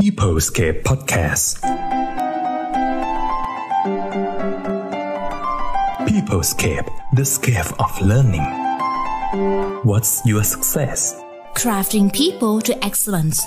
[0.00, 1.60] Peoplescape Podcast
[6.06, 8.46] Peoplescape the scape of learning
[9.84, 11.00] What's your success
[11.60, 13.38] Crafting people to excellence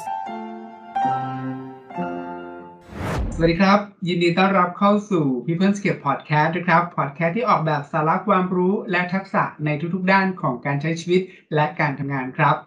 [3.36, 11.22] สวัสดีครับ ยินดีต้อนรับเข้าสู่ People's Cape Podcast นะครับ Podcast ที่ออกแบบสาระความรู้และทักษะในทุกๆด้านของการใช้ชีวิต
[11.56, 12.58] และการทำงานครับ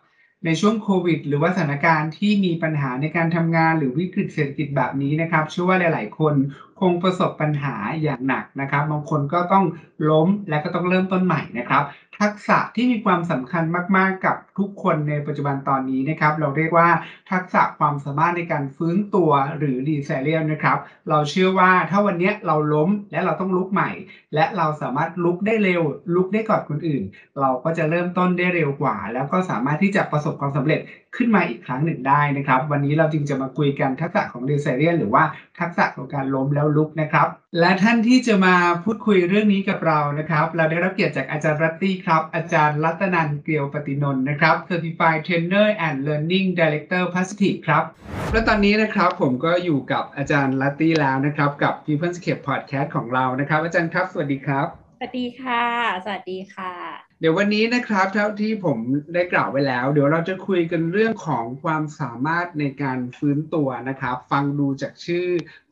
[0.45, 6.35] ในช่วงโควิด หรือว่าสถานการณ์ที่มีปัญหาในการทำงานหรือวิกฤตเศรษฐกิจแบบนี้นะครับเชื่อว่าหลาย ๆ คน
[6.81, 9.65] คงประสบปัญหาอย่างหนักนะครับ บางคนก็ต้อง
[10.11, 11.83] ล้มและก็ต้องเริ่มต้นใหม่นะครับ
[12.21, 13.63] ทักษะที่มีความสำคัญ
[13.97, 16.89] มากๆกับทุกคนในปัจจุบันตอนนี้นะครับ เราเรียกว่า
[17.31, 23.91] ทักษะความสามารถในการฟื้นตัวหรือรีเซเลียนนะครับ เราเชื่อว่าถ้าวันนี้เราล้มและเราต้องลุกใหม่
[24.35, 25.83] และเราสามารถลุกได้เร็ว
[26.15, 27.03] ลุกได้ก่อนคนอื่น
[27.41, 30.81] เราก็จะเริ่มต้นได้เร็วกว่า แล้วก็สามารถที่จะประสบความสำเร็จ
[31.17, 35.25] ขึ้นมาอีกครั้งหนึ่งได้นะครับ วันนี้เราจึงจะมาคุยกันทักษะของเดีเซเลียนหรือว่า
[35.61, 37.29] ทักษะของการล้มแล้วลุกนะครับ
[37.61, 47.85] และท่านที่จะมาพูดคุยเรื่องนี้กับเรานะครับ เราได้รับเกียรติจากอาจารย์รัตตี้ครับ อาจารย์รัตนันเกลียวปฏินนท์นะครับ Certified Trainer and Learning Director Positive ครับ
[48.33, 55.65] และตอนนี้นะครับผมก็อยู่กับอาจารย์รัตตี้แล้วนะครับ กับ People's Cape Podcast ของเรานะครับ อาจารย์ครับ สวัสดีครับ สวัสดีค่ะ
[56.05, 58.79] สวัสดีค่ะ เดี๋ยววันนี้นะครับเท่าที่ผม
[59.15, 65.27] ได้กล่าวไว้แล้ว เดี๋ยวเราจะคุยกันเรื่องของความสามารถในการฟื้นตัวนะครับ ฟังดูจากชื่อ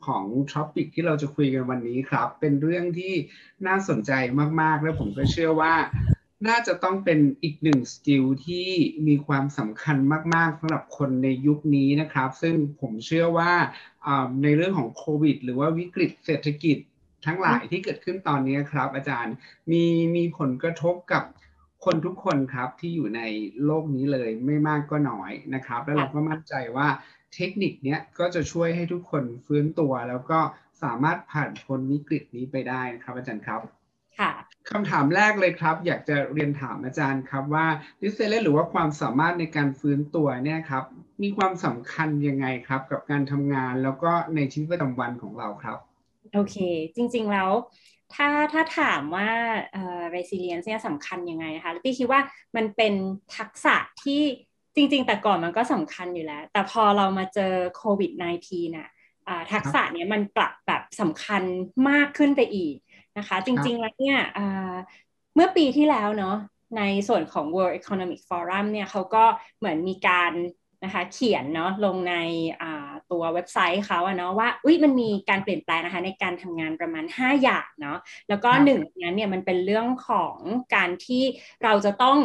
[0.06, 3.14] ของ topic ที่เราจะคุยกันวันนี้ครับ เป็นเรื่องที่
[3.66, 4.12] น่าสนใจ
[4.60, 5.74] มากๆ และผมก็เชื่อว่า
[6.48, 8.68] น่าจะต้องเป็นอีกหนึ่ง skill ที่
[9.06, 9.96] มีความสำคัญ
[10.34, 13.52] มากๆสำหรับคนในยุคนี้นะครับ ซึ่งผมเชื่อว่า
[14.42, 16.78] ในเรื่องของโควิด หรือว่าวิกฤตเศรษฐกิจ
[17.26, 19.34] ทั้งหลายที่เกิดขึ้นตอนนี้ครับ อาจารย์
[19.72, 19.84] มี
[20.16, 21.24] มีผลกระทบกับ
[21.84, 23.22] คนทุกคนครับที่อยู่ใน
[23.64, 26.88] โลกนี้เลยไม่มากก็น้อยนะครับ แล้วเราก็มั่นใจว่า
[27.34, 30.40] เทคนิคเนี้ยก็จะช่วยให้ทุกคนฟื้นตัว แล้วก็
[30.82, 33.60] สามารถผ่านพ้นวิกฤตนี้ไปได้นะครับ อาจารย์ครับ
[34.18, 34.32] ค่ะ
[34.70, 37.66] คำถามแรกเลยครับ อยากจะเรียนถามอาจารย์ครับว่า
[38.00, 40.84] ดิเซเลหรือว่าความสามารถในการฟื้นตัวเนี่ยครับ
[41.22, 45.78] มีความสำคัญยังไงครับ กับการทำงานแล้วก็ในชีวิตประจำวันของเราครับ
[46.34, 46.56] โอเค
[46.96, 47.50] จริง ๆ แล้ว
[48.14, 49.30] ถ้าถ้าถามว่า
[49.72, 52.20] เอ่อ resilience เนี่ยสำคัญยังไงนะคะพี่คิดว่า
[52.56, 52.94] มันเป็น
[53.36, 54.22] ทักษะที่
[54.76, 58.88] จริง ๆ แต่ก่อนมันก็สำคัญอยู่แล้ว แต่พอเรามาเจอโควิด -19 น่ะ
[59.52, 61.42] ทักษะเนี้ยมันกลับแบบสำคัญ
[61.88, 62.74] มากขึ้นไปอีก
[63.18, 64.18] นะคะ จริง ๆ แล้วเนี่ย
[65.34, 66.36] เมื่อปีที่แล้วเนาะ
[66.76, 69.24] ในส่วนของ World Economic Forum เนี่ยเขาก็
[69.58, 70.32] เหมือนมีการ
[70.84, 72.14] นะคะเขียนเนาะลงใน
[73.12, 80.36] ตัวเว็บไซต์เขาอะเนาะว่าอุ้ยมันมีการเปลี่ยนแปลงนะคะในการทำงานประมาณ 5 อย่างเนาะแล้วก็หนึ่งนั้นเนี่ยมันเป็นเรื่องของ
[80.74, 81.22] การที่
[81.64, 82.18] เราจะต้อง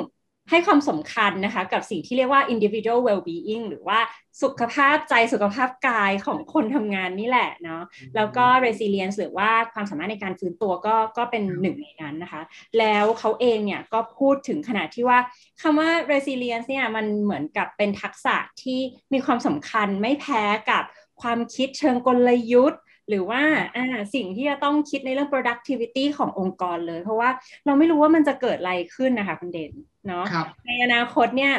[0.52, 4.00] ให้ความสำคัญนะคะกับสิ่งที่เรียกว่า individual well-being หรือว่า
[4.42, 7.84] สุขภาพใจสุขภาพกายของคนทำงานนี่แหละเนาะ
[8.16, 12.42] แล้วก็ resilience หรือว่าความสามารถในการฟื้นตัวก็ก็เป็นหนึ่งในนั้นนะคะ
[12.80, 15.20] แล้วเขาเองเนี่ยก็พูดถึงขนาดที่ว่า
[15.62, 18.80] คำว่า resilience เนี่ยมันเหมือนกับเป็นทักษะที่
[19.14, 20.84] มีความสำคัญไม่แพ้กับ
[21.22, 23.42] ความคิดเชิงกลยุทธ์ หรือว่า
[23.76, 23.86] อ่า
[24.16, 27.30] สิ่งที่จะต้องคิดในเรื่อง productivity ขององค์กรเลย เพราะว่า
[27.66, 29.72] เราไม่รู้ว่ามันจะเกิดอะไรขึ้นนะคะคุณเด่น
[30.08, 30.26] เนาะ
[30.66, 31.54] ในอนาคตเนี่ย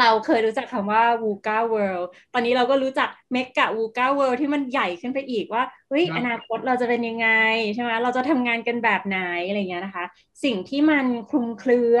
[0.00, 7.28] เราเคยรู้จักคำว่า VUCA World ตอนนี้เราก็รู้จัก Mega VUCA World ที่มันใหญ่ขึ้นไปอีกว่าเฮ้ยอนาคตเราจะเป็นยังไง
[7.74, 10.04] ใช่ไหมเราจะทำงานกันแบบไหนอะไรเงี้ยนะคะ
[10.44, 11.98] สิ่งที่มันคลุมเครือ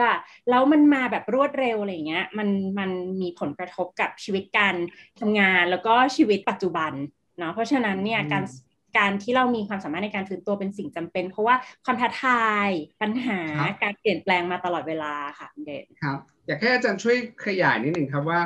[0.50, 2.48] แล้วมันมาแบบรวดเร็วอะไรเงี้ยมัน
[2.78, 4.74] มันมีผลกระทบกับชีวิตการ
[5.20, 6.92] ทำงานแล้วก็ชีวิตปัจจุบัน
[7.38, 8.44] เนาะเพราะฉะนั้นเนี่ยการ
[8.98, 12.68] การที่เรามีความสามารถในการฟื้นตัวเป็นสิ่งจำเป็น เพราะว่าความท้าทาย
[13.02, 13.40] ปัญหา
[13.82, 18.40] การเปลี่ยนแปลงมาตลอดเวลาค่ะเดชครับ อยากให้อาจารย์ช่วยขยายนิดหนึ่งครับว่า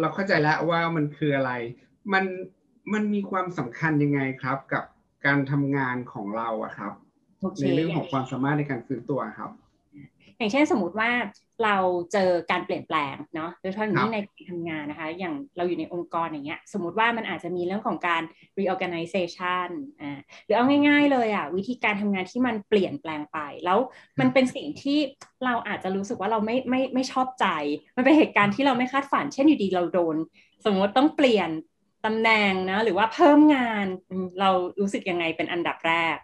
[0.00, 1.52] เราเข้าใจแล้วว่ามันคืออะไร
[2.12, 2.24] มัน
[2.92, 4.84] มันมีความสำคัญยังไงครับกับ
[5.26, 6.92] การทำงานของเราอะครับ
[7.62, 9.50] ในเรื่องของความสามารถในการฟื้นตัวครับ
[10.38, 11.10] อย่างเช่นสมมติว่า
[11.64, 11.76] เรา
[12.12, 18.22] เจอการเปลี่ยนแปลงเนาะโดยเฉพาะอย่างนี้ในการทำงานนะคะ อย่างเราอยู่ในองค์กรอย่างเงี้ย สมมติว่ามันอาจจะมีเรื่องของการ
[18.58, 19.68] reorganization
[20.00, 23.78] อ่าหรือเอาง่าย ๆ เลยอะวิธีการทำงานที่มันเปลี่ยนแปลงไป แล้ว
[24.20, 24.98] มันเป็นสิ่งที่
[25.44, 27.46] เราอาจจะรู้สึกว่าเราไม่ไม่ไม่ชอบใจ
[27.96, 30.16] มันเป็นเหตุการณ์ที่เราไม่คาดฝัน เช่นอยู่ดีเราโดน
[30.64, 31.50] สมมติต้องเปลี่ยน
[32.04, 33.86] ตำแหน่งนะหรือว่าเพิ่มงาน
[34.40, 36.16] เรารู้สึกยังไงเป็นอันดับแรก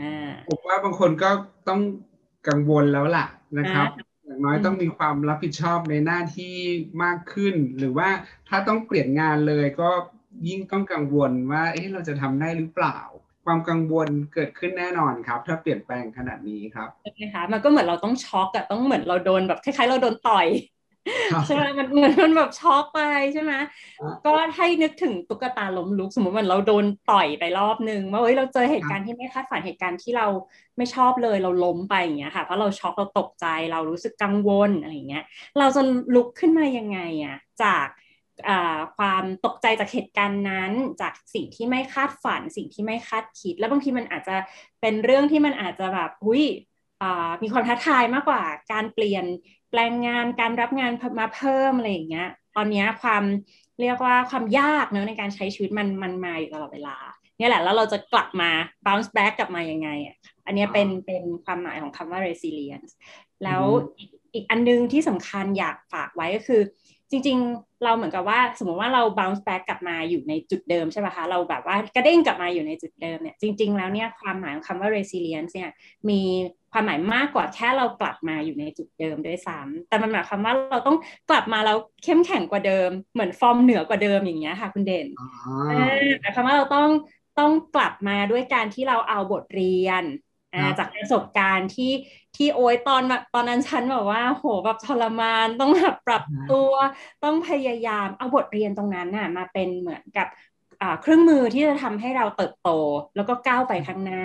[0.00, 1.30] อ่าผมว่าบางคนก็
[1.68, 1.80] ต้อง
[2.48, 3.26] กังวลแล้วล่ะ
[3.58, 3.88] นะครับ
[4.24, 6.54] อย่างน้อยต้องมีความรับผิดชอบในหน้าที่
[7.02, 8.08] มากขึ้น หรือว่า
[8.48, 9.90] ถ้าต้องเปลี่ยนงานเลยก็
[10.48, 12.98] ยิ่งต้องกังวลว่าเอ๊ะเราจะทำได้หรือเปล่า
[13.44, 20.79] ความกังวลเกิดขึ้นแน่นอนครับ ถ้าเปลี่ยนแปลงขนาดนี้ครับใช่ไหมคะมันก็เหมือนเราต้องช็อกอะต้องเหมือนเราโดนแบบคล้ายๆ เราโดนต่อยครับ
[21.44, 22.98] ใช่ไหมมันเหมือนมันแบบช็อกไป
[23.32, 23.52] ใช่ไหม
[23.98, 30.26] อ่าก็ให้นึกถึงตุ๊กตาล้มลุกสมมติเหมือนเราโดนต่อยไปรอบนึงว่าเฮ้ยเราเจอเหตุการณ์ที่ไม่คาดฝันเหตุการณ์ที่เรา
[30.76, 35.24] ไม่ชอบเลยเราล้มไปอย่างเงี้ยค่ะเพราะเราช็อกเราตกใจเรารู้สึกกังวลอะไรอย่างเงี้ย
[35.58, 35.82] เราจะ
[36.14, 37.86] ลุกขึ้นมายังไงอะจาก
[38.48, 44.36] อ่าความตกใจจากเหตุการณ์นั้น จากสิ่งที่ไม่คาดฝัน สิ่งที่ไม่คาดคิด แล้วบางทีมันอาจจะ
[44.80, 46.42] เป็นเรื่องที่มันอาจจะแบบหุย
[47.02, 48.42] อ่ามีความท้าทายมากกว่า
[48.72, 49.24] การเปลี่ยน
[49.70, 53.22] แปลงงานการรับงานมาเพิ่มอะไรอย่างเงี้ย ตอนเนี้ยความ
[53.80, 56.96] เรียกว่าความยากเนอะในการใช้ชีวิตมันมันมาอยู่ตลอดเวลา
[57.38, 58.50] เนี่ยแหละแล้วเราจะกลับมา
[58.86, 62.90] bounce back กลับมายังไงอะอันเนี้ยเป็นเป็นความหมายของคำว่า resilience
[63.44, 63.62] แล้ว
[63.98, 66.62] อีกอีกอันนึงที่สำคัญอยากฝากไว้ก็คือ
[67.10, 75.70] จริง ๆ เราเหมือนกับว่า สมมติว่าเรา bounce back กลับมาอยู่ในจุดเดิมใช่ไหมคะเราแบบว่ากระเด้งกลับมาอยู่ในจุดเดิมเนี่ยจริง ๆ แล้วเนี่ยความหมายของคำว่า resilience เนี่ย
[76.08, 76.20] มี
[76.72, 80.96] ความหมายมากกว่าแค่เรากลับมาอยู่ในจุดเดิมด้วยซ้ำแต่มันหมายความว่าเราต้อง
[81.28, 85.24] กลับมาแล้วเข้มแข็งกว่าเดิม เหมือนฟอร์มเหนือกว่าเดิมอย่างเงี้ยค่ะ คุณเด่นอ๋อ
[85.68, 85.74] อ่า
[86.20, 86.88] หมายความว่าเราต้อง
[87.36, 90.04] ต้องกลับมาด้วยการที่เราเอาบทเรียน
[90.52, 91.92] อ่าครับจากประสบการณ์ที่
[92.36, 96.72] ที่โอ้ยตอนแบบตอนนั้นฉันแบบว่าโหแบบทรมานต้องแบบปรับตัว
[97.22, 100.26] ต้องพยายามเอาบทเรียนตรงนั้นน่ะมาเป็นเหมือนกับ
[100.80, 102.64] อ่าเครื่องมือที่จะทำให้เราเติบโต
[103.14, 104.22] แล้วก็ก้าวไปข้างหน้า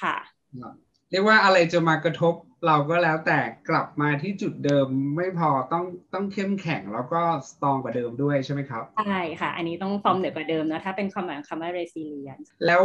[0.00, 0.14] ค่ะ
[0.60, 0.83] ครับ
[1.14, 2.34] เรียกว่าอะไรจะมากระทบ
[2.66, 3.38] เราก็แล้วแต่
[3.68, 5.84] กลับมาที่จุดเดิมไม่พอต้อง
[6.14, 12.82] ต้องเข้มแข็งแล้วก็สตรองกว่าเดิมด้วยใช่ไหมครับ ใช่ค่ะ อันนี้ต้องฟอร์มเหนือกว่าเดิมนะถ้าเป็นความหมายของคำว่า resilience แล้ว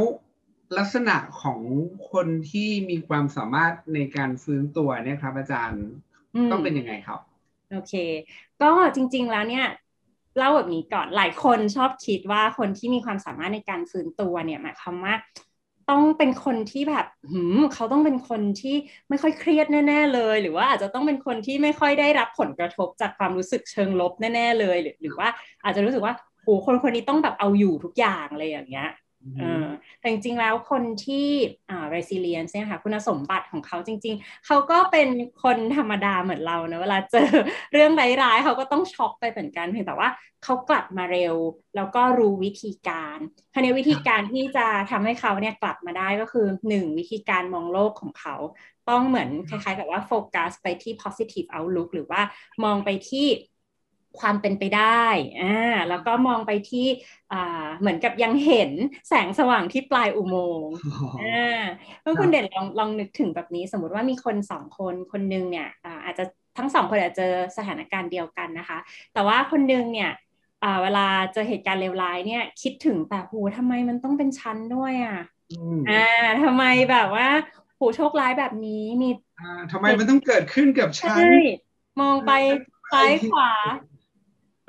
[0.78, 1.60] ลักษณะของ
[2.12, 5.86] คนที่มีความสามารถในการฟื้นตัวเนี่ยครับ อาจารย์
[6.36, 7.20] อืมต้องเป็นยังไงครับ
[7.72, 7.94] โอเค
[8.62, 9.66] ก็จริง ๆแล้วเนี่ย
[10.38, 15.14] เล่าแบบนี้ก่อนหลายคนชอบคิดว่าคนที่มีความสามารถในการฟื้นตัวเนี่ยหมายความว่า
[15.90, 18.76] ต้องเป็นคนที่แบบหืมเขาต้องเป็นคนที่
[19.10, 25.30] ไม่ค่อยเครียดแน่ ๆ เลย หรือว่าอาจจะต้องเป็นคนที่ไม่ค่อยได้รับผลกระทบจากความรู้สึกเชิงลบแน่ ๆ เลย หรือหรือว่า
[25.64, 26.14] อาจจะรู้สึกว่า
[26.44, 28.90] โหคนคนนี้ต้องแบบเอาอยู่ทุกอย่างเลยอย่างเงี้ย
[30.00, 31.28] แต่จริงๆแล้วคนที่
[31.70, 35.08] อ่า resilience เนี่ยค่ะคุณสมบัติของเขาจริง ๆ เขาก็เป็น
[35.44, 37.30] คนธรรมดาเหมือนเรานะเวลาเจอ
[37.74, 40.10] เรื่องร้ายๆ เขาก็ต้องช็อกไปเหมือนกันเพียงแต่ว่า
[40.44, 41.36] เขากลับมาเร็ว
[41.76, 43.18] แล้วก็รู้วิธีการ
[43.54, 48.36] คราวนี้วิธีการที่จะทำให้เขาเนี่ยกลับมาได้ก็คือหนึ่งวิธีการมองโลกของเขา
[48.90, 52.22] ต้องเหมือนคล้ายๆกับว่าโฟกัสไปที่ positive outlook หรือว่า
[52.64, 53.28] มองไปที่
[54.20, 55.06] ความเป็นไปได้
[55.42, 56.88] อ่า แล้วก็มองไปที่
[57.32, 58.72] อ่า เหมือนกับยังเห็น
[59.08, 60.72] แสงสว่างที่ปลายอุโมงค์
[61.20, 61.62] อ่า
[62.02, 66.24] เมื่อคุณเด่นลองลองนึกถึงแบบนี้ สมมติว่ามีคนสองคน คนหนึงเนี่ย อ่า อาจจะ
[66.58, 68.78] ทั้งสองคนอาจจะเจอสถานการณ์เดียวกันนะคะ
[69.14, 70.12] แต่ว่าคนหนึงเนี่ย
[70.64, 75.18] อ่าเวลาเจอเหตุการณ์เลวร้ายเนี่ย คิดถึงแต่โหทำไมมันต้องเป็นชั้นด้วยอะ
[75.52, 75.94] อืมอ่า
[76.44, 77.28] ทำไมแบบว่า
[77.76, 79.10] โหโชคร้ายแบบนี้ มี
[79.40, 81.28] อ่าทำไมมันต้องเกิดขึ้นกับฉัใช่น
[82.00, 82.32] มองไป
[82.92, 83.50] ซ้ายขวา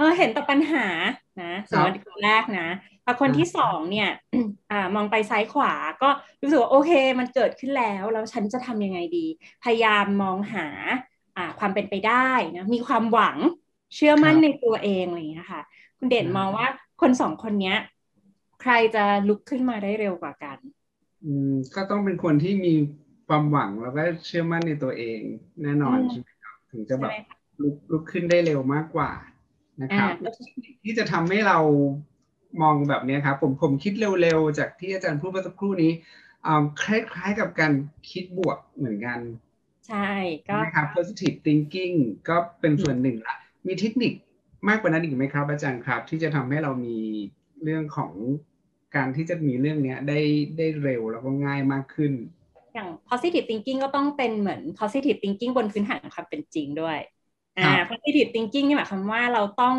[0.00, 0.86] เออเห็นแต่ปัญหา
[1.42, 2.68] นะสมมติคนแรกนะ
[3.04, 4.10] พอคนที่สองเนี่ย
[4.72, 6.08] อ่ามองไปซ้ายขวาก็
[6.42, 9.26] รู้สึกว่าโอเค มันเกิดขึ้นแล้ว แล้วฉันจะทำยังไงดี
[9.64, 10.66] พยายามมองหา
[11.36, 13.36] อ่าความเป็นไปได้นะมีความหวัง
[13.94, 15.62] เชื่อมั่นครับในตัวเองอะไรอย่างเงี้ยค่ะ
[15.98, 16.66] คุณเด่นอืมมองว่า
[17.00, 17.78] คนสองคนเนี้ย
[18.62, 20.58] ใครจะลุกขึ้นมาได้เร็วกว่ากัน
[21.24, 22.72] อืมก็ต้องเป็นคนที่มี
[23.28, 25.20] ความหวังแล้วก็เชื่อมั่นในตัวเอง
[25.62, 29.10] แน่นอนอืมใช่ไหมครับถึงจะใช่แบบไหมคะลุกลุกขึ้นได้เร็วมากกว่า
[29.82, 31.58] นะครับอ่าแล้วเทคนิคที่จะทำให้เรา
[32.62, 33.92] มองแบบเนี้ยครับผมผมคิด
[34.22, 35.92] เร็วๆ จากที่อาจารย์พูดเมื่อสักครู่นี้
[36.46, 37.72] อ่าคล้ายๆกับการ
[38.10, 39.20] คิดบวกเหมือนกัน
[39.88, 40.08] ใช่
[40.48, 41.94] ก็นะครับ positive thinking
[42.28, 44.12] ก็เป็นส่วนหนึ่งละมีเทคนิค
[44.68, 46.98] มากกว่านั้นอีกไหมครับ อาจารย์ครับ ที่จะทำให้เรามี
[47.62, 48.12] เรื่องของ
[48.96, 50.20] การที่จะมีเรื่องเนี้ยได้
[50.58, 52.12] ได้เร็วแล้วก็ง่ายมากขึ้น
[52.74, 56.98] อย่าง positive thinking ก็ต้องเป็นเหมือน positive thinking บนพื้นฐานของความเป็นจริงด้วย
[57.60, 59.76] อ่าครับ positive thinking นี่หมายความว่าเราต้อง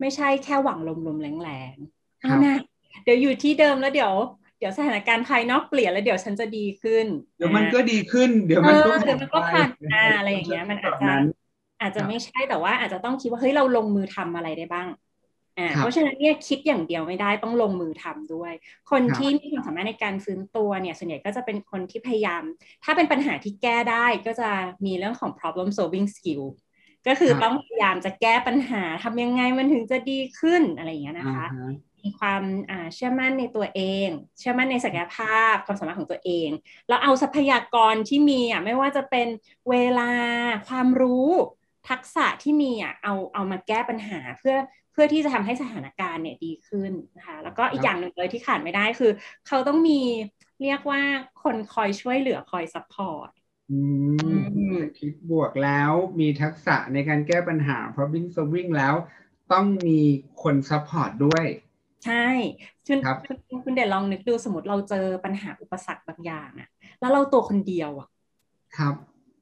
[0.00, 2.54] ไม่ใช่แค่หวังลมๆแรงๆครัเอาบนะ
[3.04, 4.14] เดี๋ยวอยู่ที่เดิมแล้วเดี๋ยว
[4.58, 11.22] เดี๋ยวสถานการณ์ภายนอกเปลี่ยนแล้วเดี๋ยวฉันจะดีขึ้น เดี๋ยวมันก็อ่าดีขึ้น เดี๋ยวเอมันอก็เดี๋ยวมันก็ผ่านไปอ่าอะไรอย่างเงี้ยมันอาจแบบจะนั้น
[11.80, 14.88] อาจจะครับไม่ใช่แต่ว่าอาจจะต้องคิดว่าเฮ้ยเราลงมือทำอะไรได้บ้าง
[15.58, 18.52] อ่าครับเพราะฉะนั้นเนี่ยคิดอย่างเดียวไม่ได้ต้องลงมือทำด้วย
[18.90, 22.42] คนครับที่มีความสามารถในการฟื้นตัวเนี่ยส่วนใหญ่ก็จะเป็นคนที่พยายาม
[22.84, 24.50] ถ้าเป็นปัญหาที่แก้ได้ก็จะ
[24.86, 26.42] มีเรื่องของ problem solving skill
[27.06, 31.66] ก็คือครับต้องพยายามจะแก้ปัญหาทำยังไงมันถึงจะดีขึ้นอะไรอย่างเงี้ยนะคะอ่าฮะ
[32.00, 36.48] มีความอ่าเชื่อมั่นในตัวเอง เชื่อมั่นในศักยภาพความสามารถของตัวเอง
[36.88, 39.28] แล้วเอาทรัพยากรที่มีอะไม่ว่าจะเป็น
[39.70, 40.12] เวลา
[40.68, 41.28] ความรู้
[41.88, 44.56] ทักษะที่มีอะเอาเอามาแก้ปัญหาเพื่อ
[44.92, 49.10] เพื่อที่จะทำให้สถานการณ์เนี่ยดีขึ้นนะคะแล้วก็อีกอย่างหนึ่งเลยที่ขาดไม่ได้คือ
[49.46, 50.00] เขาต้องมี
[50.62, 51.02] เรียกว่า
[51.42, 53.39] คนคอยช่วยเหลือคอย support อืม
[54.98, 58.94] คิดบวกแล้วมีทักษะในการแก้ปัญหา problem solving แล้ว
[59.52, 60.00] ต้องมี
[60.42, 61.44] คน support ด้วย
[62.06, 62.26] ใช่
[62.86, 66.68] คุณครับคุณคุณเด่นลองนึกดูสมมติเราเจอปัญหาอุปสรรคบางอย่างอะ
[67.00, 68.08] แล้วเราตัวคนเดียวอะ
[68.76, 68.94] ครับ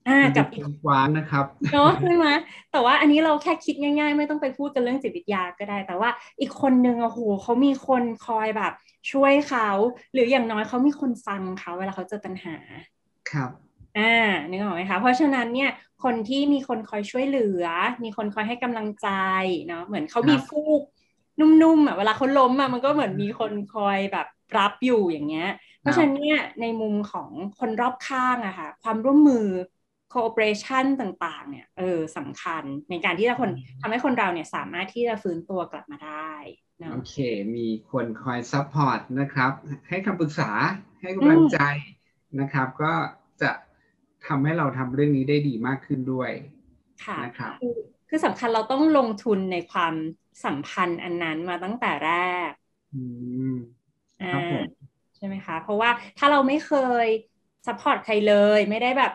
[0.09, 2.27] อ่ามันกัจะแบบเคว้งคว้างนะครับเนาะใช่ไหม
[2.73, 8.73] แต่ว่าอันนี้เราแค่คิดง่าย ๆ ไม่ต้องไปพูดกันเรื่องจิตวิทยาก็ได้ แต่ว่าอีกคนนึงอะโหเขามีคนคอยแบบ
[9.13, 9.69] ช่วยเขา
[10.13, 12.57] หรืออย่างน้อยเขามีคนฟังเขาเวลาเขาเจอปัญหา
[13.31, 13.51] ครับ
[13.99, 14.13] อ่า
[14.51, 15.71] นึกออกไหมคะเพราะฉะนั้นเนี่ย
[16.05, 17.65] คนที่มีคนคอยช่วยเหลือ
[18.05, 19.09] มีคนคอยให้กำลังใจ
[19.67, 20.83] เนาะเหมือนเขามีครับฟูก
[21.41, 24.27] นุ่มๆอะเวลาเขาล้มอะมันก็เหมือนมีคนคอยแบบ
[24.59, 25.49] รับอยู่อย่างเงี้ย
[25.81, 29.47] เพราะฉะนั้นเนี่ยในมุมของคนรอบข้างอะค่ะความร่วมมือ
[30.15, 33.51] cooperation ต่างๆ เนี่ยเออสำคัญในการที่จะคน
[33.81, 36.33] ทำให้คนเราเนี่ยสามารถที่จะฟื้นตัวกลับมาได้
[36.81, 37.15] เนาะโอเค
[37.57, 39.53] มีคนคอย support นะครับ
[39.89, 40.51] ให้คำปรึกษา
[41.01, 41.59] ให้กำลังใจ
[42.41, 42.93] นะครับ ก็
[43.43, 43.51] จะ
[44.29, 46.31] ทำให้เราทำเรื่องนี้ได้ดีมากขึ้นด้วย
[47.05, 47.69] ค่ะนะครับคือ
[48.09, 49.95] คือสำคัญเราต้องลงทุนในความ
[50.45, 52.09] สัมพันธ์อันนั้นมาตั้งแต่แร
[52.51, 52.53] ก
[52.93, 53.01] อื
[53.53, 53.55] ม
[54.21, 56.69] อ่าครับผมใช่ไหมคะ เพราะว่าถ้าเราไม่เค
[57.05, 57.07] ย
[57.67, 59.11] support ใครเลย ไม่ได้แบบ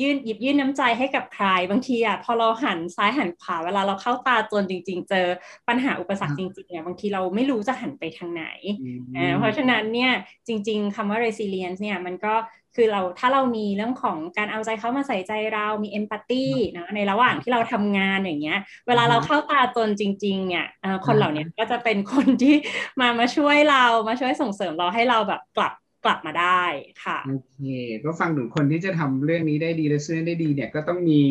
[0.00, 5.26] ยื่นหยิบยื่นน้ำใจให้กับใคร บางทีอะพอเราหันซ้ายหันขวาเวลาเราเข้าตาจนจริง ๆ เจอ
[5.68, 8.44] ปัญหาอุปสรรคจริงๆเนี่ยบางทีเราไม่รู้จะหันไปทางไหน
[8.78, 10.12] อืมอ่าเพราะฉะนั้นเนี่ย
[10.48, 12.34] จริง ๆคำว่า resilience เนี่ยมันก็
[12.74, 16.44] คือเราถ้าเรามีเรื่องของการเอาใจเขามาใส่ใจเรามี empathy
[16.78, 22.54] นะในระหว่างที่เราทำงานอย่างเงี้ย เวลาเราเข้าตาจนจริง ๆ เนี่ยเอ่อคนเหล่านี้ก็จะเป็นคนที่
[23.00, 25.72] มามาช่วยเรามาช่วยส่งเสริมเราให้เราแบบกลับ
[26.04, 26.62] กลับมาได้
[27.04, 27.60] ค่ะโอเค
[28.04, 31.22] ก็ฟังถึงคนที่จะทำเรื่องนี้ได้ดีและช่วยได้ดีเนี่ยก็ต้องมี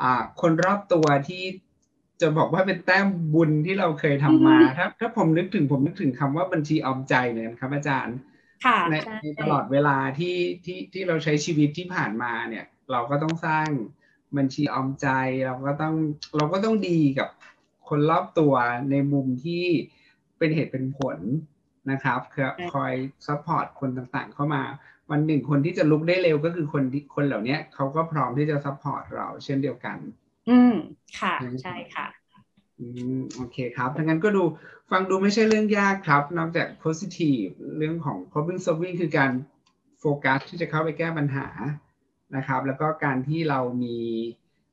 [0.00, 1.42] อ่าคนรอบตัวที่
[2.20, 8.16] จะบอกว่าเป็นแต้มบุญที่เราเคยทำมาอืมถ้าถ้าผมนึกถึงผมนึกถึงคำว่าบัญชีออมใจเลยนะครับอาจารย์
[8.64, 13.68] ค่ะในใช่ในตลอดเวลาที่ที่ที่เราใช้ชีวิตที่ผ่านมาเนี่ย เราก็ต้องสร้าง
[14.36, 15.06] บัญชีออมใจ
[15.46, 15.94] เราก็ต้อง
[16.36, 17.28] เราก็ต้องดีกับ
[17.88, 18.54] คนรอบตัว
[18.90, 19.64] ในมุมที่
[20.38, 21.18] เป็นเหตุเป็นผล
[21.90, 22.92] นะครับคือคอย
[23.26, 24.62] support คนต่างๆ เข้ามา
[25.10, 29.98] วันหนึ่งคนที่จะลุกได้เร็วก็คือคนที่คนเหล่านี้เขาก็พร้อมที่จะ support เราเช่นเดียวกัน
[30.50, 30.74] อืม
[31.20, 32.06] ค่ะอืมใช่ค่ะ
[32.80, 32.86] อื
[33.18, 34.42] มโอเคครับดังนั้นก็ดู
[34.90, 39.32] ฟังดูไม่ใช่เรื่องยากครับ นอกจาก positive เรื่องของ problem solving คือการ
[40.00, 41.48] โฟกัสที่จะเข้าไปแก้ปัญหา
[42.36, 43.98] นะครับ แล้วก็การที่เรามี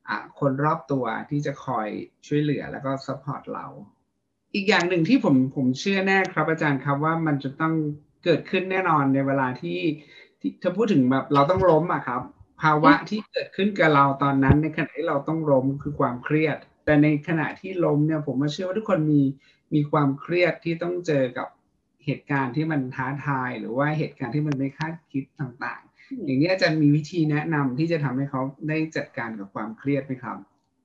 [0.08, 1.88] อะคนรอบตัวที่จะคอย
[2.27, 3.67] ช่วยเหลือแล้วก็ support เรา
[4.55, 7.74] อีกอย่างหนึ่งที่ผมผมเชื่อแน่ครับอาจารย์ครับว่ามันจะต้อง
[8.24, 9.79] เกิดขึ้นแน่นอนในเวลาที่
[10.39, 12.22] ที่ถ้าพูดถึงแบบเราต้องล้มอะครับ
[12.62, 19.22] ภาวะที่เกิดขึ้นกับเราตอนนั้น ในขณะที่เราต้องล้มคือความเครียด แต่ในขณะที่ล้มเนี่ยผมมาเชื่อว่าทุกคนมี
[19.74, 21.48] มีความเครียดที่ต้องเจอกับ
[22.05, 30.38] เหตุการณ์ที่มันท้าทาย หรือว่าเหตุการณ์ที่มันไม่คาดคิดต่างๆ อย่างนี้อาจารย์มีวิธีแนะนำที่จะทำให้เขาได้จัดการกับความเครียดไหมครับ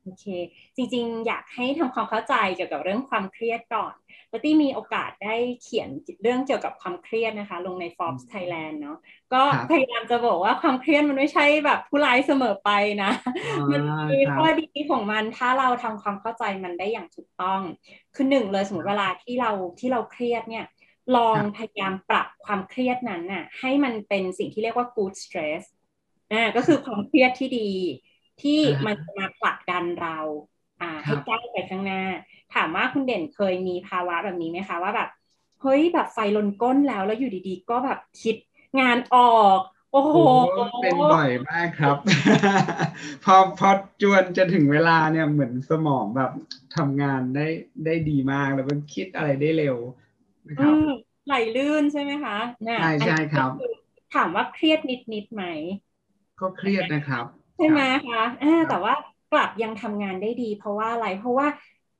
[0.09, 0.27] โอเค
[0.77, 3.95] จริงๆ อยากให้ทำความเข้าใจเกี่ยวกับเรื่องความเครียดก่อน
[4.33, 5.89] ปตี้มีโอกาสได้เขียน
[6.23, 8.99] เรื่องเกี่ยวกับความเครียดนะคะ ลงใน Forbes Thailand เนาะ
[9.33, 12.71] ก็ครับพยายามจะบอกว่าความเครียดมันไม่ใช่แบบผู้ร้ายเสมอไป
[13.03, 13.11] นะ
[13.73, 17.61] มันมีครัข้อบดีของมันถ้าเราทำความเข้าใจมันได้อย่างถูกต้อง
[18.15, 19.51] คือหนึ่งเลยสมมติเวลาที่เรา
[19.81, 20.67] ที่เราเครียดเนี่ย
[21.17, 25.63] ลองครับพยายามปรับความเครียดนั้นน่ะให้มันเป็นสิ่งที่เรียกว่า good stress
[26.33, 27.71] อ่าก็คือความเครียดที่ดี
[28.43, 30.19] ที่อ่ามัมันจะมาผลัก ดันเรา
[30.81, 31.97] อ่าครัให้บก้าวไปข้างหน้า
[32.51, 35.09] ถามว่าคุณเด่นเคยมีภาวะแบบนี้ไหมคะว่าแบบ
[35.61, 38.37] เฮ้ยแบบไฟลนก้นแล้วแล้วอยู่ดีๆ ก็แบบคิด
[38.81, 39.21] งานออ
[39.59, 39.61] ก
[39.91, 40.19] โอ้โหโอ้
[40.81, 41.97] เป็นบ่อยมากครับ
[43.25, 43.71] พอพอ
[44.03, 46.31] จวนจะถึงเวลาเนี่ยเหมือนสมองแบบ
[46.77, 47.47] ทำงานได้
[47.85, 49.77] ได้ดีมากแล้วก็คิดอะไรได้เร็ว
[50.49, 50.81] นะคอืรับม
[51.25, 53.69] ไหลลื่นใช่ไหมคะเนี่ยใช่ใช่ครับอันนี้ก็อ
[54.11, 55.45] ถามว่าเครียดนิดนิดๆไหม
[56.41, 58.95] ก็เครียดนะครับ ใช่ไหมรับคะอ่าแต่ว่า
[59.33, 61.47] กลับยังทำงานได้ดี เพราะว่าอะไรเพราะว่า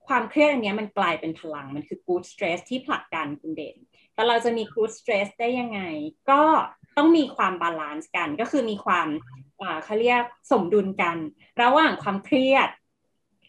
[0.09, 3.77] ความเครียดอันเนี้ยมันกลายเป็นพลังมันคือ good stress ที่ผลักดันคุณเด่น
[4.15, 5.81] แต่เราจะมี good stress ได้ยังไง
[6.31, 6.43] ก็
[6.97, 9.09] ต้องมีความ balance กัน ก็คือมีความ
[9.61, 11.17] อ่าเขาเรียกสมดุลกัน
[11.63, 12.69] ระหว่างความเครียด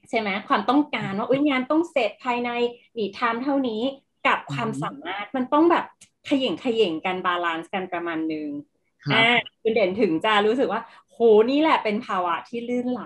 [0.10, 2.50] ใช่ไหมความต้องการว่าอุ้ยงานต้องเสร็จภายใน
[2.98, 3.82] ดีไทม์เท่านี้
[4.28, 5.86] กับความสามารถมันต้องแบบ
[6.30, 8.50] เขย่งเขย่งกัน balance กันประมาณหนึ่ง
[9.04, 9.28] ครับอ่า
[9.62, 10.82] คุณเด่นถึงจะรู้สึกว่า
[11.12, 11.18] โห
[11.50, 13.04] นี่แหละเป็นภาวะที่ลื่นไหล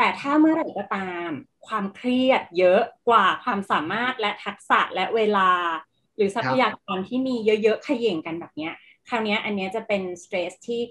[0.00, 1.30] แต่ถ้าเมื่อไหร่ก็ตาม
[1.66, 5.50] ความเครียดเยอะกว่าความสามารถและทักษะและเวลา
[6.16, 8.72] หรือทรัพยากรที่มีเยอะๆเขย่งกันแบบเนี้ย
[9.08, 10.82] คราวเนี้ยอันเนี้ยจะเป็น stress ที่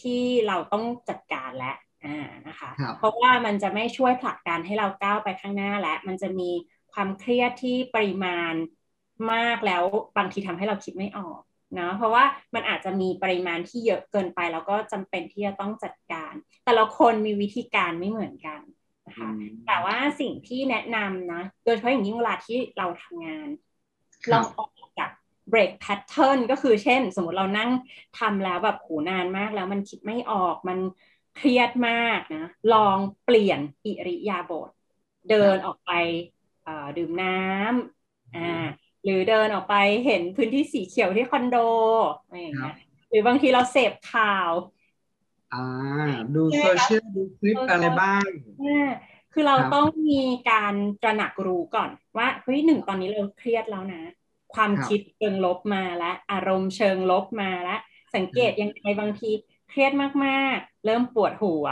[0.00, 1.72] ที่เราต้องจัดการละ
[2.04, 6.50] อ่านะคะครับเพราะว่ามันจะไม่ช่วยผลักดันให้เราก้าวไปข้างหน้าละ มันจะมี
[6.92, 8.54] ความเครียดที่ปริมาณ
[9.32, 9.82] มากแล้ว
[10.16, 16.32] บางทีทำให้เราคิดไม่ออกเนาะเพราะว่ามันอาจจะมีปริมาณที่เยอะเกินไป แล้วก็จำเป็นที่จะต้องจัดการ
[16.64, 18.60] แต่ละคนมีวิธีการไม่เหมือนกัน
[19.06, 19.30] นะคะ
[19.66, 23.48] แต่ว่าสิ่งที่แนะนำนะโดยเฉพาะอย่างยิ่งเวลาที่เราทำงาน
[24.24, 25.10] ครัเราบออกจาก
[25.52, 27.70] break pattern ก็คือเช่น สมมติเรานั่ง
[28.18, 30.78] ทำแล้วแบบโหนานมากแล้วมันคิดไม่ออกมัน
[31.36, 34.70] เครียดมากนะลองเปลี่ยนอิริยาบถ
[35.30, 35.90] เดินออกไป
[36.64, 38.66] เอ่อดื่มน้ำอ่า
[39.08, 39.74] หรือเดินออกไป
[40.04, 41.54] เห็นพื้นที่สีเขียวที่คอนโด
[42.24, 42.72] อะไรอย่างเงี้ย
[43.08, 44.52] หรือบางทีเราเสพข่าว
[45.52, 45.58] อ่า
[46.34, 48.88] ดูโซเชียลดูคลิปอะไรบ้างอ่า
[49.32, 50.14] คือเราครับต้องมี
[50.50, 54.02] การตระหนักรู้ก่อนว่าเฮ้ยหนึ่งตอนนี้เราเครียดแล้วนะ
[54.54, 57.78] ความครับคิดเชิงลบมาแล้วอารมณ์เชิงลบมาแล้ว
[58.14, 59.30] สังเกตยังไงบางที
[59.68, 59.92] เครียด
[60.24, 61.66] มากๆ เริ่มปวดหัว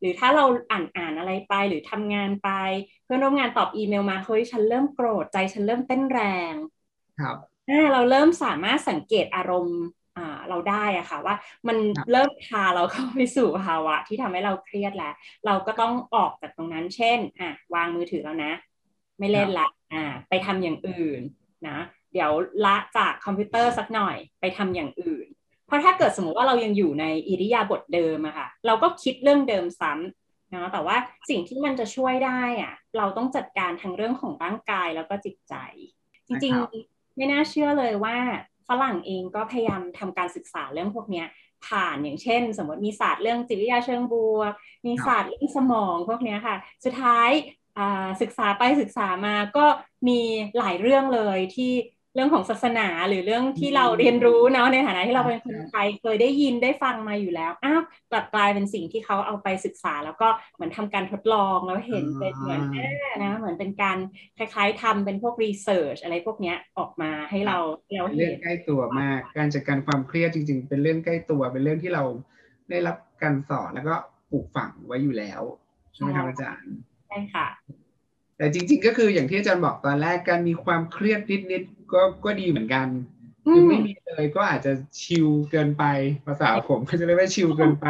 [0.00, 2.48] หรือถ้าเราอ่านอ่านอะไรไปหรือทำงานไป
[3.04, 6.20] เพื่อนร่วมงานตอบอีเมลมาเฮ้ยฉันเริ่มโกรธใจฉันเริ่มเต้นแร
[6.52, 6.54] ง
[7.20, 7.36] ครับ
[7.70, 9.80] อ่าเราเริ่มสามารถสังเกตอารมณ์
[10.16, 11.34] อ่าเราได้อะค่ะว่า
[11.68, 15.14] มันครับเริ่มพาเราเข้าไปสู่ภาวะที่ทำให้เราเครียดแล้ว
[15.46, 18.52] เราก็ต้องออกจากตรงนั้น เช่นอะวางมือถือแล้วนะ
[19.18, 21.20] ไม่เล่นละอ่าไปทำอย่างอื่น
[21.68, 21.78] นะ
[22.12, 22.30] เดี๋ยว
[22.64, 25.26] ละจากคอมพิวเตอร์สักหน่อยไปทำอย่างอื่น
[25.66, 30.96] เพราะถ้าเกิดสมมุติว่าเรายังอยู่ในอิริยาบถเดิมอะค่ะเราก็คิดเรื่องเดิมซ้ำนะแต่ว่า
[31.30, 35.54] สิ่งที่มันจะช่วยได้อะเราต้องจัดการทั้งเรื่องของร่างกายแล้วก็จิตใจ
[36.26, 38.16] จริงนะครับๆ ไม่น่าเชื่อเลยว่า
[38.68, 41.26] ฝรั่งเองก็พยายามทำการศึกษาเรื่องพวกเนี้ย
[41.66, 44.52] ผ่านอย่างเช่น สมมติมีศาสตร์เรื่องจิตวิทยาเชิงบวก
[44.86, 47.28] มีศาสตร์เรื่องสมองพวกนี้ค่ะ สุดท้าย
[48.22, 49.66] ศึกษาไปศึกษามาก็
[50.08, 50.20] มี
[50.58, 51.72] หลายเรื่องเลยที่
[52.16, 63.98] เรื่องของศาสนาหรือเรื่องที่เราเรียนรู้เนาะในฐานะที่เราเป็นคนไทยเคยได้ยินได้ฟังมาอยู่แล้วอ้าวกลับกลายเป็นสิ่งที่เขาเอาไปศึกษา แล้วก็เหมือนทำการทดลองแล้วเห็นเป็นเหมือนอ่าอ่านะเหมือนเป็นการ
[64.38, 72.04] คล้ายๆทำเป็นพวกรีเสิร์ชอะไรพวกเนี้ยออกมาให้เราให้เราเป็นเรื่เห็องนใกล้ตัวมาก การจัดการความเครียดจริง ๆ เป็นเรื่องใกล้ตัวเป็นเรื่องที่เรา
[72.70, 73.94] ได้รับการสอนแล้วก็
[74.30, 75.42] ปลูกฝังไว้อยู่แล้ว
[75.94, 76.74] ใช่ไหมครับอาจารย์
[77.08, 77.46] ใช่ค่ะ
[78.36, 82.86] แต่จริง ๆ ก็คืออย่างที่อาจารย์บอกตอนแรกการมีความเครียดนิดๆก็ก็ดีเหมือนกัน
[83.46, 85.84] อืคือมไม่มีเลยก็อาจจะชิลเกินไป
[86.26, 87.86] ภาษาผมก็จะเรียกว่าชิลเกินไป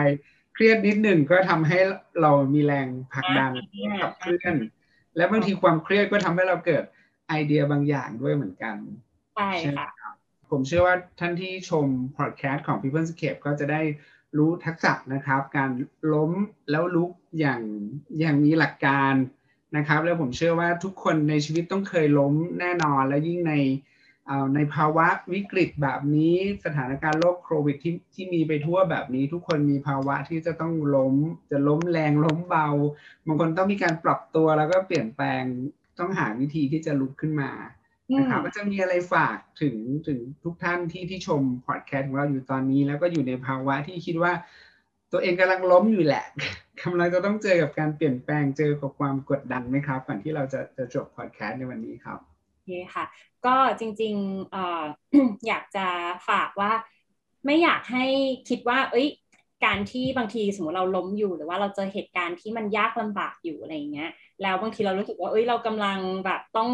[0.54, 1.78] เครียดนิดหนึ่งก็ทำให้
[2.20, 3.52] เรามีแรงผลักดัน
[4.00, 4.56] ขับเคลื่อน
[5.16, 6.84] และบางทีความเครียดก็ทำให้เราเกิด
[7.28, 8.76] ไอเดียบางอย่างด้วยเหมือนกัน
[9.34, 10.14] ใช่ใช่ไหมค่ะครับ
[10.50, 11.86] ผมเชื่อว่าท่านที่ชม
[12.18, 13.80] พอดแคสต์ของ People Scape ก็จะได้
[14.36, 15.70] รู้ทักษะนะครับ การ
[16.12, 16.32] ล้ม
[16.70, 17.62] แล้วลุกอย่าง
[18.20, 19.12] อย่างมีหลักการ
[19.76, 23.54] นะครับ แล้วผมเชื่อว่าทุกคนในชีวิตต้องเคยล้มแน่นอน และยิ่งใน
[24.26, 31.14] เอ่อในภาวะวิกฤตแบบนี้สถานการณ์โรคโควิดที่ที่มีไปทั่วแบบนี้ ทุกคนมีภาวะที่จะต้องล้ม
[31.50, 32.68] จะล้มแรงล้มเบา
[33.26, 35.42] บางคนต้องมีการปรับตัวแล้วก็เปลี่ยนแปลง
[35.98, 37.50] ต้องหาวิธีที่จะลุกขึ้นมา
[38.18, 39.76] นะครับก็จะมีอะไรฝากถึง
[40.06, 44.32] ถึงทุกท่านที่ที่ชมพอดแคสต์ของเราอยู่ตอนนี้ แล้วก็อยู่ในภาวะที่คิดว่า
[45.12, 46.24] ตัวเองกำลังล้มอยู่แหละ
[46.82, 52.18] กำลังจะต้องเจอกับการเปลี่ยนแปลงเจอกับความกดดันไหมครับก่อนที่เราจะจะจบพอดแคสต์ในวันนี้ครับ
[52.52, 53.04] โอเคค่ะ
[53.46, 54.82] ก็จริงๆออ
[55.46, 55.86] อยากจะ
[56.28, 56.72] ฝากว่า
[57.46, 58.04] ไม่อยากให้
[58.48, 59.08] คิดว่า เอ้ย
[59.64, 64.10] การที่บางทีสมมติเราล้มอยู่ หรือว่าเราเจอเหตุการณ์ที่มันยากลำบากอยู่อะไรอย่างเงี้ย
[64.42, 66.70] แล้วบางทีเรารู้สึกว่า เอ้ย เรากำลังแบบต้อง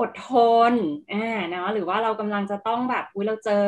[0.00, 0.30] อดท
[0.72, 0.74] น
[1.12, 3.64] อ่าเนาะหรือว่าเรากำลังจะต้องแบบอุ้ยเราเจอ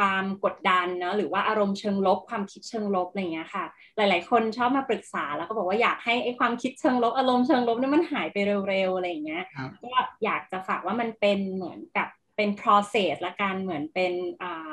[0.00, 3.64] ความกดดันเนาะหรือว่าอารมณ์เชิงลบ ความคิดเชิงลบอะไรอย่างเงี้ยค่ะ
[3.96, 8.36] หลาย ๆ คนชอบมาปรึกษาแล้วก็บอกว่าอยากให้ไอ้ความคิดเชิงลบอารมณ์เชิงลบเนี่ยมันหายไป
[8.68, 9.88] เร็ว ๆ อะไรอย่างเงี้ยครับก็
[10.24, 14.70] อยากจะฝากว่ามันเป็นเหมือนกับเป็น process ละกันเหมือนเป็นอ่า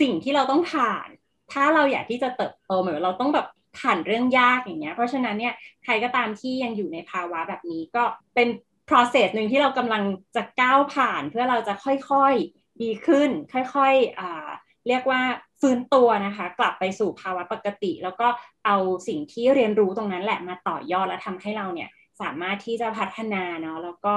[0.00, 1.08] สิ่งที่เราต้องผ่าน
[1.52, 3.46] ถ้าเราอยากที่จะเติบโตเหมือนเราต้องแบบ
[3.78, 8.48] ผ่านเรื่องยากอย่างเงี้ย เพราะฉะนั้นเนี่ยใครก็ตามที่ยังอยู่ในภาวะแบบนี้ก็เป็น
[8.88, 10.02] process หนึ่งที่เรากำลัง
[10.36, 14.48] จะก้าวผ่านเพื่อเราจะค่อยๆ ดีขึ้น ค่อยๆอ่า
[14.88, 15.20] เรียกว่า
[15.60, 18.28] ฟื้นตัวนะคะ กลับไปสู่ภาวะปกติ แล้วก็
[18.66, 18.76] เอา
[19.08, 21.90] สิ่งที่เรียนรู้ตรงนั้นแหละมาต่อยอดและทำให้เราเนี่ย
[22.22, 24.14] สามารถที่จะพัฒนาเนาะแล้วก็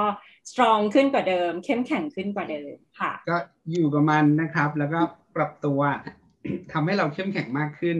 [0.50, 3.36] strong ขึ้นกว่าเดิม เข้มแข็งขึ้นกว่าเดิมค่ะ ก็
[3.70, 5.00] อยู่กับมันนะครับ แล้วก็
[5.36, 5.80] ปรับตัว
[6.72, 7.98] ทำให้เราเข้มแข็งมากขึ้น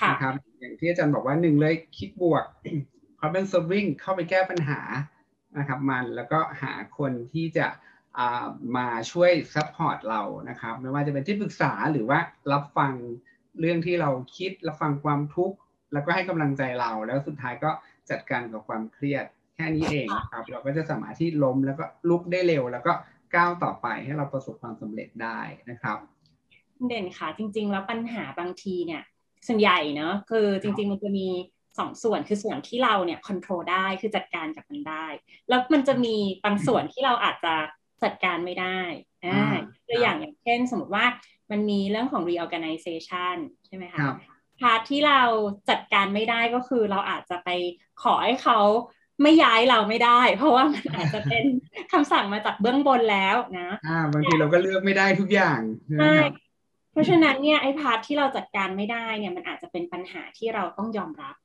[0.00, 2.44] ค่ะนะครับ อย่างที่อาจารย์บอกว่าหนึ่งเลยคิดบวก
[3.18, 4.80] problem solving เข้าไปแก้ปัญหา
[5.58, 7.89] นะครับ มันแล้วก็หาคนที่จะอ่า
[8.76, 12.18] มาช่วย support เรานะครับ ไม่ว่าจะเป็นที่ปรึกษาหรือว่า
[12.52, 12.92] รับฟัง
[13.60, 15.56] เรื่องที่เราคิดรับฟังความทุกข์
[15.92, 17.70] แล้วก็ให้กำลังใจเราแล้วสุดท้ายก็
[18.10, 19.24] จัดการกับความเครียด
[19.56, 22.92] แค่นี้เองนะครับ เราก็จะสามารถที่ล้มแล้วก็ลุกได้เร็ว แล้วก็
[23.34, 25.98] ก้าวต่อไปให้เราประสบความสำเร็จได้นะครับ
[26.88, 29.02] เด่นค่ะจริง ๆ แล้วปัญหาบางทีเนี่ย
[29.46, 31.26] ส่วนใหญ่เนอะคือจริง ๆ มันจะมี
[31.78, 35.06] สองส่วนคือส่วนที่เราเนี่ยควบคุมได้คือจัดการกับมันได้
[35.48, 37.54] แล้วมันจะมีบางส่วนที่เราอาจจะ
[38.02, 38.80] จัดการไม่ได้
[39.24, 41.06] อ่าอ่าตัวอย่างอย่างเช่นสมมติว่า
[41.50, 43.36] มันมีเรื่องของ reorganization
[43.66, 44.16] ใช่ไหมคะครับ
[44.60, 45.20] พาร์ทที่เรา
[45.70, 47.48] จัดการไม่ได้ก็คือเราอาจจะไป
[48.02, 48.58] ขอให้เขา
[49.22, 51.44] ไม่ย้ายเราไม่ได้ เพราะว่ามันอาจจะเป็น
[51.92, 56.32] คำสั่งมาจากเบื้องบนแล้วนะอ่าบางทีเราก็เลือกไม่ได้ทุกอย่างใช่ไหมใช่ครับ
[56.92, 61.36] เพราะฉะนั้นเนี่ยไอ้ part ที่เราจัดการไม่ได้เนี่ยมันอาจจะเป็นปัญหาที่เราต้องยอมรับ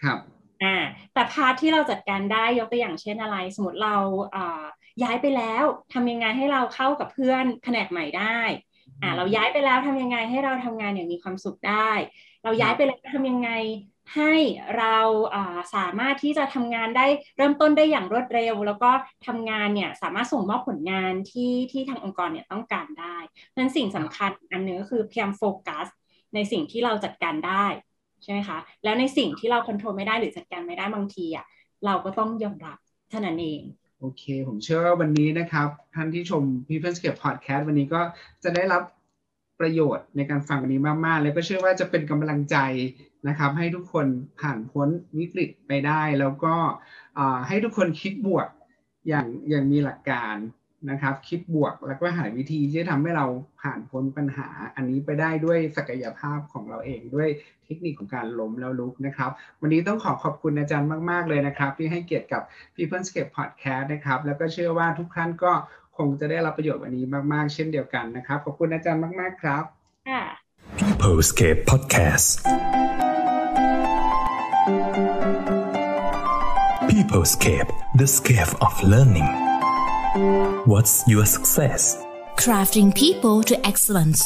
[0.00, 0.18] ครับ
[0.64, 0.76] อ่า
[1.12, 3.96] แต่ part ที่เราจัดการได้ยกตัวอย่างเช่นอะไร สมมติเรา
[4.34, 4.64] อ่า
[5.02, 8.40] ย้ายไปแล้วทำยังไงให้เราเข้ากับเพื่อนแผนกใหม่ได้
[9.02, 11.90] อ่าเราย้ายไปแล้วทำยังไงให้เราทำงานอย่างมีความสุขได้
[12.44, 13.50] เราย้ายไปแล้วทำยังไง
[14.14, 14.32] ให้
[14.78, 14.96] เรา
[15.34, 17.06] อ่าสามารถที่จะทำงานได้
[17.36, 18.90] เริ่มต้นได้อย่างรวดเร็ว แล้วก็
[19.26, 25.86] ทำงานเนี่ยสามารถส่งมอบผลงานที่ที่ทางองค์กรเนี่ยต้องการได้เพราะฉะนั้นสิ่งสำคัญอันหนึงก็คือพยายามโฟกัส
[26.34, 27.66] ในสิ่งที่เราจัดการได้
[28.22, 31.44] ใช่ไหมคะแล้วในสิ่งที่เราควบคุมไม่ได้หรือจัดการไม่ได้บางทีอะ
[31.86, 32.78] เราก็ต้องยอมรับ
[33.10, 33.62] เท่านั้นเอง
[34.00, 38.00] โอเค ผมเชื่อว่าวันนี้นะครับ ท่านที่ชม People's Podcast วันนี้ก็
[38.44, 38.82] จะได้รับ
[39.60, 42.56] ประโยชน์ในการฟังวันนี้มาก ๆ แล้วก็เชื่อว่าจะเป็นกำลังใจ
[43.28, 44.06] นะครับ ให้ทุกคน
[44.40, 46.54] ผ่านพ้นวิกฤตไปได้ แล้วก็
[47.48, 48.48] ให้ทุกคนคิดบวก
[49.08, 50.36] อย่างอย่างมีหลักการ
[50.90, 53.26] นะครับ คิดบวกแล้วก็หาวิธีที่จะทำให้เรา
[53.62, 57.28] ผ่านพ้นปัญหา อันนี้ไปได้ด้วยศักยภาพของเราเองด้วย
[57.64, 62.42] เทคนิคของการล้มแล้วลุกนะครับ วันนี้ต้องขอขอบคุณอาจารย์มาก ๆ เลยนะครับ ที่ให้เกียรติกับ
[62.74, 65.52] People's Cape Podcast นะครับ แล้วก็เชื่อว่าทุกท่านก็
[65.98, 69.64] คงจะได้รับประโยชน์วันนี้มาก ๆ เช่นเดียวกันนะครับ ขอบคุณอาจารย์มาก ๆ ครับ
[70.08, 70.22] ค่ะ
[70.78, 72.28] Peoplescape Podcast
[76.88, 79.28] Peoplescape the scape of learning
[80.68, 81.96] What's your success
[82.36, 84.22] Crafting people to excellence.